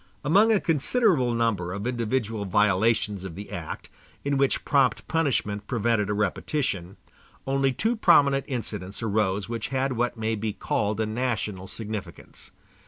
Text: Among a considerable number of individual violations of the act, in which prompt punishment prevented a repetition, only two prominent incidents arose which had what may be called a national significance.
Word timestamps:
Among 0.25 0.51
a 0.51 0.59
considerable 0.59 1.35
number 1.35 1.71
of 1.73 1.85
individual 1.85 2.45
violations 2.45 3.23
of 3.23 3.35
the 3.35 3.51
act, 3.51 3.91
in 4.25 4.35
which 4.35 4.65
prompt 4.65 5.07
punishment 5.07 5.67
prevented 5.67 6.09
a 6.09 6.13
repetition, 6.15 6.97
only 7.45 7.71
two 7.71 7.95
prominent 7.95 8.45
incidents 8.47 9.03
arose 9.03 9.47
which 9.47 9.67
had 9.67 9.91
what 9.93 10.17
may 10.17 10.33
be 10.33 10.53
called 10.53 10.99
a 10.99 11.05
national 11.05 11.67
significance. 11.67 12.49